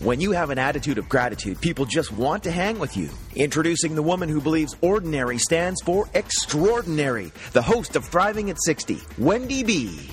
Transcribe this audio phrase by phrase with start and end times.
[0.00, 3.10] When you have an attitude of gratitude, people just want to hang with you.
[3.34, 9.00] Introducing the woman who believes ordinary stands for extraordinary, the host of Thriving at 60,
[9.18, 10.08] Wendy B.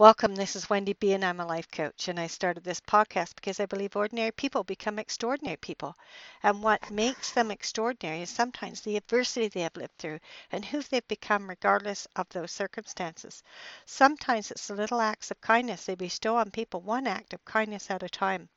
[0.00, 0.34] Welcome.
[0.34, 2.08] This is Wendy B, and I'm a life coach.
[2.08, 5.94] And I started this podcast because I believe ordinary people become extraordinary people.
[6.42, 10.18] And what makes them extraordinary is sometimes the adversity they have lived through
[10.50, 13.44] and who they've become, regardless of those circumstances.
[13.84, 17.92] Sometimes it's the little acts of kindness they bestow on people, one act of kindness
[17.92, 18.48] at a time.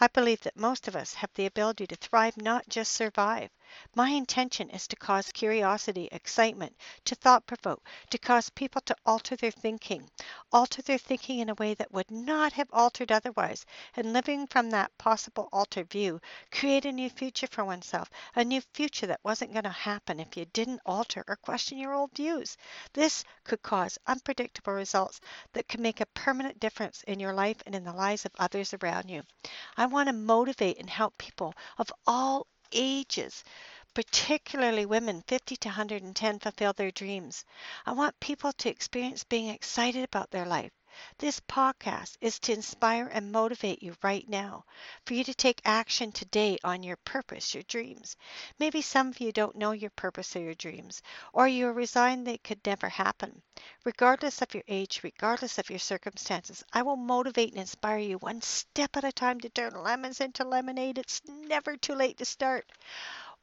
[0.00, 3.48] I believe that most of us have the ability to thrive, not just survive.
[3.94, 9.36] My intention is to cause curiosity, excitement, to thought provoke, to cause people to alter
[9.36, 10.10] their thinking,
[10.52, 13.64] alter their thinking in a way that would not have altered otherwise,
[13.96, 18.60] and living from that possible altered view, create a new future for oneself, a new
[18.74, 22.56] future that wasn't going to happen if you didn't alter or question your old views.
[22.92, 25.20] This could cause unpredictable results
[25.52, 28.74] that could make a permanent difference in your life and in the lives of others
[28.74, 29.22] around you.
[29.76, 33.44] I want to motivate and help people of all ages,
[33.92, 37.44] particularly women 50 to 110, fulfill their dreams.
[37.84, 40.72] I want people to experience being excited about their life.
[41.18, 44.64] This podcast is to inspire and motivate you right now,
[45.04, 48.16] for you to take action today on your purpose, your dreams.
[48.58, 51.02] Maybe some of you don't know your purpose or your dreams,
[51.32, 53.42] or you're resigned they could never happen.
[53.84, 58.40] Regardless of your age, regardless of your circumstances, I will motivate and inspire you one
[58.42, 60.98] step at a time to turn lemons into lemonade.
[60.98, 62.70] It's never too late to start.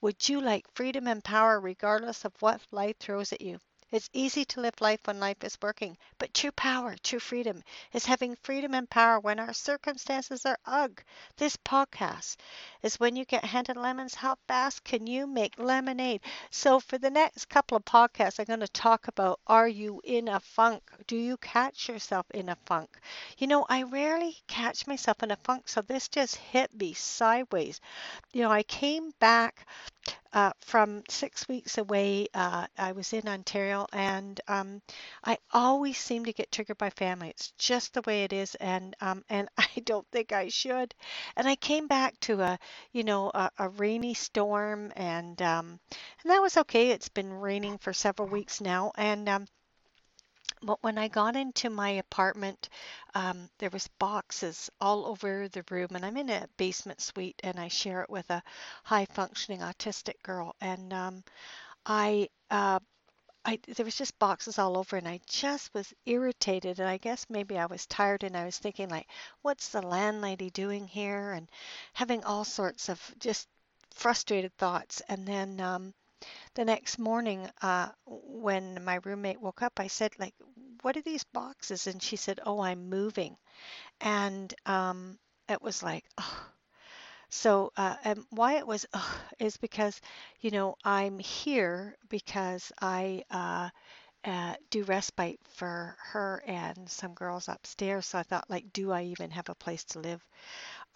[0.01, 3.59] Would you like freedom and power regardless of what life throws at you?
[3.91, 7.63] It's easy to live life when life is working, but true power, true freedom,
[7.93, 11.03] is having freedom and power when our circumstances are ugh.
[11.37, 12.37] This podcast
[12.81, 16.21] is when you get handed lemons, how fast can you make lemonade?
[16.49, 20.27] So for the next couple of podcasts, I'm going to talk about are you in
[20.27, 20.83] a funk?
[21.07, 22.89] Do you catch yourself in a funk?
[23.37, 27.81] You know, I rarely catch myself in a funk, so this just hit me sideways.
[28.33, 29.65] You know, I came back
[30.33, 34.81] uh, from six weeks away, uh, I was in Ontario, and um,
[35.23, 37.29] I always seem to get triggered by family.
[37.29, 40.93] It's just the way it is, and um, and I don't think I should.
[41.35, 42.59] And I came back to a,
[42.91, 45.79] you know, a, a rainy storm, and um,
[46.23, 46.89] and that was okay.
[46.91, 49.45] It's been raining for several weeks now, and um,
[50.61, 52.69] but when I got into my apartment,
[53.15, 57.59] um, there was boxes all over the room, and I'm in a basement suite, and
[57.59, 58.43] I share it with a
[58.83, 61.23] high functioning autistic girl, and um,
[61.85, 62.29] I.
[62.49, 62.79] Uh,
[63.45, 67.25] I, there was just boxes all over and I just was irritated and I guess
[67.29, 69.07] maybe I was tired and I was thinking like
[69.41, 71.49] what's the landlady doing here and
[71.93, 73.47] having all sorts of just
[73.95, 75.93] frustrated thoughts and then um,
[76.55, 80.33] the next morning uh, when my roommate woke up i said like
[80.81, 81.87] what are these boxes?
[81.87, 83.37] And she said oh i'm moving.
[84.01, 86.45] And um, it was like oh.
[87.29, 89.99] so uh, and why it was oh, is because
[90.41, 93.69] you know i'm here because i uh,
[94.25, 98.07] uh, do respite for her and some girls upstairs.
[98.07, 100.23] So i thought like do i even have a place to live?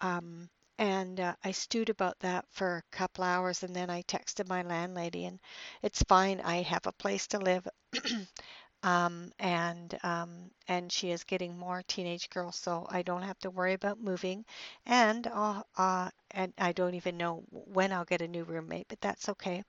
[0.00, 0.48] Um,
[0.78, 4.62] and uh, I stewed about that for a couple hours and then I texted my
[4.62, 5.40] landlady and
[5.82, 6.40] it's fine.
[6.40, 7.66] I have a place to live.
[8.82, 13.50] um, and um, and she is getting more teenage girls, so I don't have to
[13.50, 14.44] worry about moving,
[14.86, 19.00] and uh, uh, and I don't even know when I'll get a new roommate, but
[19.00, 19.64] that's okay.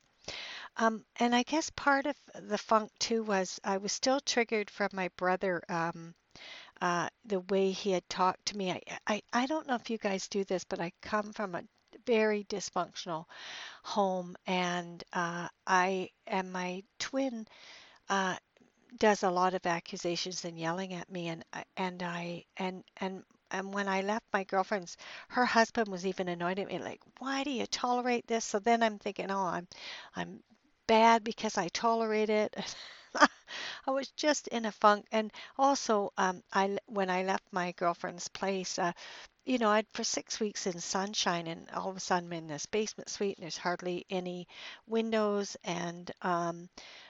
[0.78, 4.90] Um, and I guess part of the funk too was I was still triggered from
[4.94, 5.62] my brother.
[5.70, 6.16] Um,
[6.82, 8.72] uh, the way he had talked to me.
[8.72, 11.64] I, I, I don't know if you guys do this, but I come from a
[12.06, 13.26] very dysfunctional
[13.84, 17.48] home, and uh, I and my twin
[18.10, 18.38] uh,
[19.00, 21.44] does a lot of accusations and yelling at me, and
[21.78, 24.98] and I and and and when I left my girlfriend's,
[25.30, 28.84] her husband was even annoyed at me, like, "Why do you tolerate this?" So then
[28.84, 29.68] I'm thinking, "Oh, I'm
[30.16, 30.42] I'm
[30.88, 32.56] bad because I tolerate it."
[33.88, 35.06] I was just in a funk.
[35.12, 38.92] And also, um, I when I left my girlfriend's place, uh,
[39.46, 42.48] you know, I'd for six weeks in sunshine, and all of a sudden I'm in
[42.48, 44.48] this basement suite, and there's hardly any
[44.88, 46.70] windows, and um,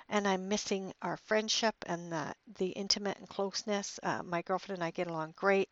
[0.09, 3.99] and I'm missing our friendship and the the intimate and closeness.
[4.03, 5.69] Uh, my girlfriend and I get along great.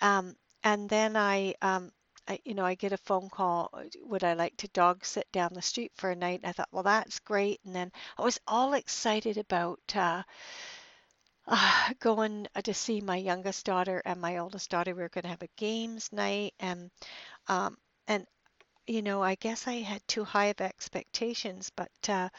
[0.00, 1.92] Um, and then I um,
[2.28, 5.30] I, you know, I get a phone call, uh, would I like to dog sit
[5.32, 6.40] down the street for a night?
[6.42, 7.60] And I thought, well, that's great.
[7.64, 10.22] And then I was all excited about uh,
[11.46, 14.94] uh, going to see my youngest daughter and my oldest daughter.
[14.94, 16.90] We were going to have a games night, and
[17.48, 17.76] um,
[18.08, 18.26] and
[18.86, 22.30] you know, I guess I had too high of expectations, but uh,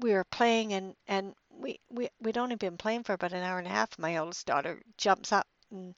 [0.00, 3.58] we were playing, and and we we we'd only been playing for about an hour
[3.58, 3.98] and a half.
[3.98, 5.94] My oldest daughter jumps up and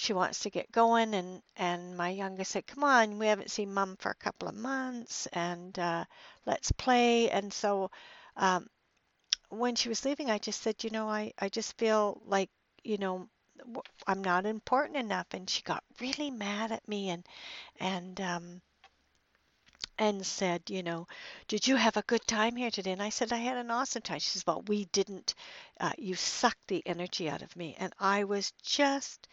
[0.00, 3.74] she wants to get going and and my youngest said come on we haven't seen
[3.74, 6.04] mom for a couple of months and uh,
[6.46, 7.90] let's play and so
[8.36, 8.66] um,
[9.50, 12.48] when she was leaving i just said you know i i just feel like
[12.82, 13.28] you know
[14.06, 17.26] i'm not important enough and she got really mad at me and
[17.78, 18.62] and um
[19.98, 21.06] and said, you know,
[21.46, 22.92] did you have a good time here today?
[22.92, 24.18] And I said, I had an awesome time.
[24.18, 25.34] She says, well, we didn't.
[25.78, 27.76] Uh, you sucked the energy out of me.
[27.78, 29.28] And I was just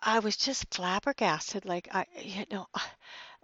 [0.00, 1.64] I was just flabbergasted.
[1.64, 2.66] Like I, you know,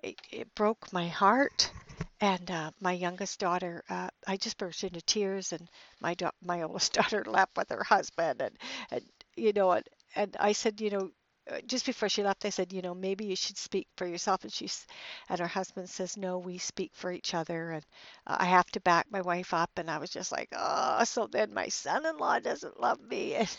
[0.02, 1.72] it, it broke my heart.
[2.20, 5.68] And uh, my youngest daughter, uh, I just burst into tears, and
[6.00, 8.56] my da- my oldest daughter left with her husband, and
[8.90, 9.04] and
[9.36, 9.86] you know, and,
[10.16, 11.10] and I said, you know,
[11.50, 14.44] uh, just before she left, I said, you know, maybe you should speak for yourself.
[14.44, 14.86] And she's,
[15.28, 17.84] and her husband says, no, we speak for each other, and
[18.26, 19.70] uh, I have to back my wife up.
[19.76, 23.56] And I was just like, oh, so then my son-in-law doesn't love me, and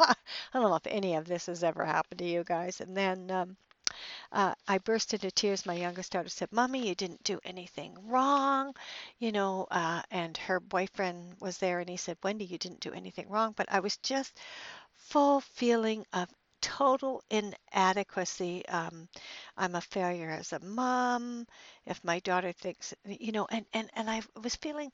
[0.08, 0.14] I
[0.54, 2.80] don't know if any of this has ever happened to you guys.
[2.80, 3.56] And then um,
[4.32, 5.66] uh, I burst into tears.
[5.66, 8.74] My youngest daughter said, Mommy, you didn't do anything wrong,
[9.18, 9.66] you know.
[9.70, 13.52] Uh, and her boyfriend was there and he said, Wendy, you didn't do anything wrong.
[13.56, 14.38] But I was just
[14.96, 16.28] full feeling of
[16.60, 18.66] total inadequacy.
[18.68, 19.08] Um,
[19.56, 21.46] I'm a failure as a mom.
[21.86, 24.92] If my daughter thinks, you know, and, and, and I was feeling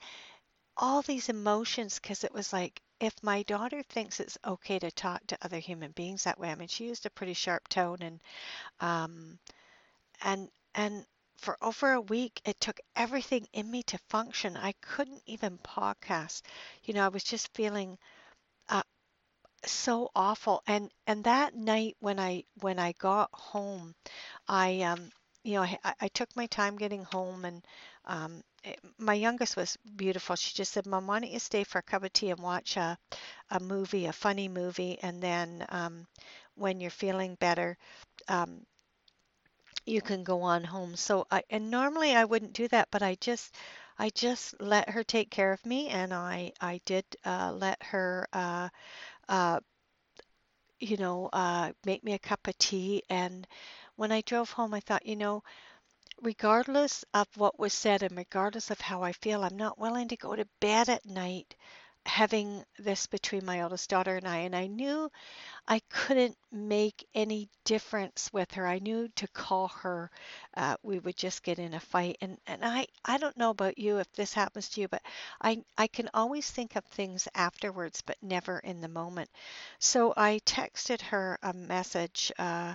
[0.76, 5.26] all these emotions because it was like if my daughter thinks it's okay to talk
[5.26, 8.20] to other human beings that way, I mean, she used a pretty sharp tone and
[8.80, 9.38] um
[10.22, 11.06] and and
[11.38, 14.56] for over a week it took everything in me to function.
[14.56, 16.42] I couldn't even podcast.
[16.84, 17.98] You know, I was just feeling
[18.68, 18.82] uh,
[19.66, 20.62] so awful.
[20.66, 23.94] And and that night when I when I got home,
[24.48, 25.10] I um
[25.44, 27.64] you know I, I took my time getting home and
[28.06, 30.34] um Eh, my youngest was beautiful.
[30.36, 32.76] She just said, Mom, why don't you stay for a cup of tea and watch
[32.76, 32.98] a,
[33.50, 36.06] a movie, a funny movie, and then um,
[36.56, 37.78] when you're feeling better,
[38.28, 38.66] um,
[39.86, 40.96] you can go on home.
[40.96, 43.54] So I and normally I wouldn't do that, but I just
[43.98, 48.26] I just let her take care of me, and I I did uh, let her
[48.32, 48.68] uh,
[49.28, 49.60] uh,
[50.78, 53.02] you know uh, make me a cup of tea.
[53.10, 53.46] And
[53.96, 55.42] when I drove home, I thought, you know
[56.22, 60.16] regardless of what was said and regardless of how I feel, I'm not willing to
[60.16, 61.54] go to bed at night
[62.06, 64.38] having this between my oldest daughter and I.
[64.38, 65.10] And I knew
[65.68, 68.66] I couldn't make any difference with her.
[68.66, 70.10] I knew to call her,
[70.56, 72.18] uh, we would just get in a fight.
[72.20, 75.02] And, and I, I don't know about you if this happens to you, but
[75.40, 79.30] I, I can always think of things afterwards, but never in the moment.
[79.78, 82.32] So I texted her a message.
[82.38, 82.74] Uh,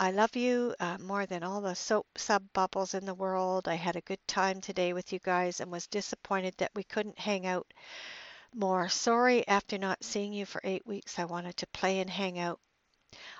[0.00, 3.68] I love you uh, more than all the soap sub bubbles in the world.
[3.68, 7.18] I had a good time today with you guys and was disappointed that we couldn't
[7.18, 7.72] hang out
[8.54, 8.88] more.
[8.88, 11.18] Sorry after not seeing you for eight weeks.
[11.18, 12.58] I wanted to play and hang out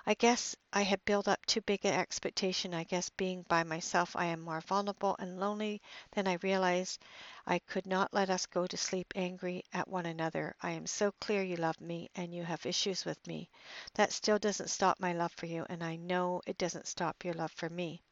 [0.07, 2.75] I guess I had built up too big an expectation.
[2.75, 5.81] I guess being by myself, I am more vulnerable and lonely
[6.13, 7.03] than I realized.
[7.47, 10.55] I could not let us go to sleep angry at one another.
[10.61, 13.49] I am so clear you love me and you have issues with me.
[13.95, 17.35] That still doesn't stop my love for you, and I know it doesn't stop your
[17.35, 18.03] love for me.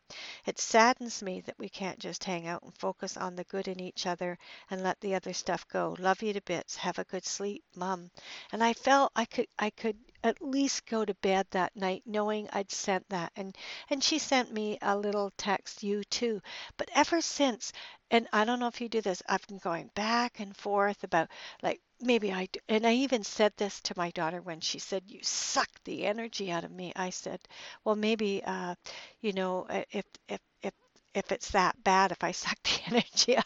[0.46, 3.78] It saddens me that we can't just hang out and focus on the good in
[3.78, 4.38] each other
[4.70, 5.94] and let the other stuff go.
[5.98, 6.76] Love you to bits.
[6.76, 8.10] Have a good sleep, Mum.
[8.50, 12.48] And I felt I could I could at least go to bed that night knowing
[12.52, 13.32] I'd sent that.
[13.36, 13.56] And
[13.90, 16.40] and she sent me a little text, you too.
[16.76, 17.72] But ever since,
[18.10, 21.28] and I don't know if you do this, I've been going back and forth about
[21.62, 22.60] like maybe I do.
[22.68, 26.50] And I even said this to my daughter when she said, You suck the energy
[26.50, 26.92] out of me.
[26.96, 27.40] I said,
[27.84, 28.74] Well, maybe, uh,
[29.20, 30.72] you know, if, if, if,
[31.14, 33.44] if it's that bad, if I suck the energy out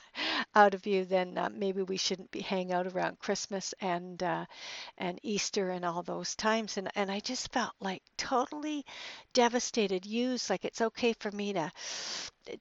[0.55, 4.47] of you, then uh, maybe we shouldn't be hang out around Christmas and uh,
[4.99, 6.77] and Easter and all those times.
[6.79, 8.85] And and I just felt like totally
[9.35, 10.51] devastated, used.
[10.51, 11.73] Like it's okay for me to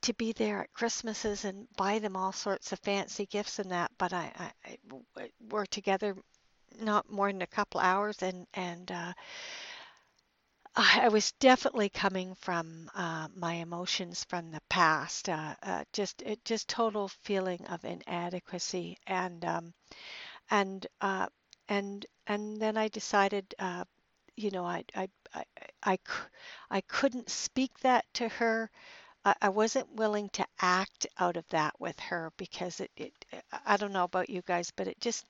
[0.02, 3.92] to be there at Christmases and buy them all sorts of fancy gifts and that.
[3.98, 4.32] But I,
[4.66, 4.78] I,
[5.20, 6.16] I we're together
[6.82, 9.14] not more than a couple hours, and and uh,
[10.76, 16.44] I was definitely coming from uh, my emotions from the past, uh, uh, just it
[16.46, 19.74] just total feeling of inadequacy, and um,
[20.50, 21.28] and uh,
[21.70, 23.86] and and then I decided, uh,
[24.38, 25.46] you know, I I I
[25.84, 26.00] I,
[26.72, 28.72] I couldn't speak that to her.
[29.26, 33.14] I, wasn't willing to act out of that with her because it, it
[33.66, 35.26] I don't know about you guys, but it just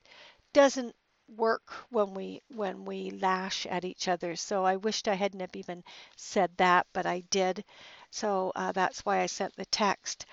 [0.54, 0.96] doesn't
[1.38, 4.36] work when we when we lash at each other.
[4.36, 5.84] So I wished I hadn't even
[6.16, 7.64] said that, but I did.
[8.12, 10.26] So uh, that's why I sent the text.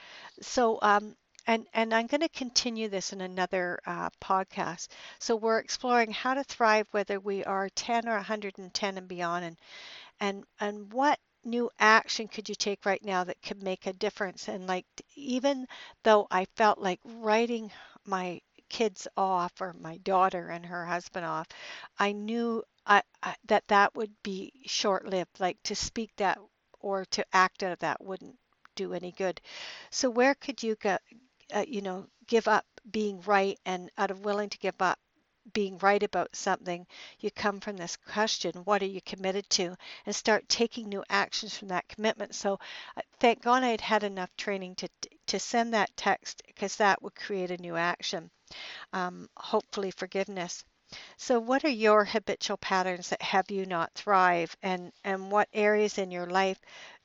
[0.42, 4.88] So um, and and I'm going to continue this in another uh, podcast.
[5.18, 9.56] So we're exploring how to thrive whether we are 10 or 110 and beyond, and
[10.20, 14.48] and and what new action could you take right now that could make a difference
[14.48, 15.66] and like even
[16.02, 17.70] though i felt like writing
[18.04, 21.46] my kids off or my daughter and her husband off,
[21.98, 25.40] I knew I, I, that that would be short lived.
[25.40, 26.38] Like to speak that
[26.80, 28.36] or to act out of that wouldn't
[28.74, 29.40] do any good.
[29.90, 30.98] So where could you go,
[31.52, 34.98] uh, you know, give up being right and out of willing to give up
[35.52, 36.86] being right about something,
[37.20, 39.76] you come from this question, what are you committed to?
[40.06, 42.34] And start taking new actions from that commitment.
[42.34, 42.58] So
[42.96, 44.88] uh, thank God I had had enough training to,
[45.26, 48.30] to send that text because that would create a new action
[48.92, 50.64] um, hopefully forgiveness.
[51.18, 55.98] So, what are your habitual patterns that have you not thrive, and and what areas
[55.98, 56.60] in your life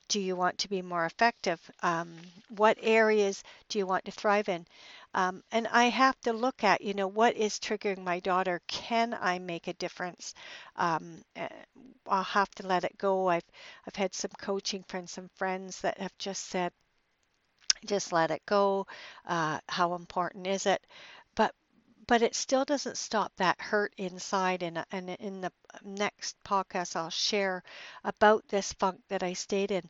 [0.08, 1.60] do you want to be more effective?
[1.82, 2.16] Um,
[2.48, 4.66] what areas do you want to thrive in?
[5.14, 8.60] Um, and I have to look at, you know, what is triggering my daughter?
[8.68, 10.34] Can I make a difference?
[10.76, 11.48] Um, eh,
[12.06, 13.28] I'll have to let it go.
[13.28, 13.44] I've
[13.86, 16.72] I've had some coaching from some friends that have just said,
[17.86, 18.86] just let it go.
[19.26, 20.84] Uh, how important is it?
[22.06, 27.10] But it still doesn't stop that hurt inside and and in the next podcast I'll
[27.10, 27.62] share
[28.04, 29.88] about this funk that I stayed in.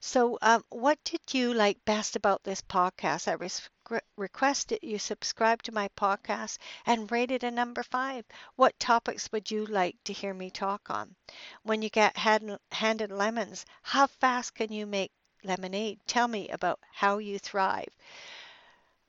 [0.00, 3.28] So um, what did you like best about this podcast?
[3.28, 3.68] I res-
[4.16, 8.24] request that you subscribe to my podcast and rate it a number five.
[8.56, 11.14] What topics would you like to hear me talk on?
[11.62, 15.12] When you get hand, handed lemons, how fast can you make
[15.44, 16.00] lemonade?
[16.06, 17.88] Tell me about how you thrive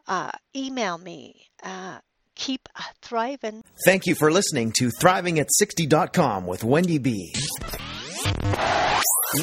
[0.08, 1.50] uh, email me.
[1.64, 2.00] Uh,
[2.38, 3.64] keep uh, thriving.
[3.86, 7.34] Thank you for listening to Thriving at 60.com with Wendy B.